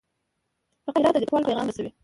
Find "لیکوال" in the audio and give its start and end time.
1.23-1.43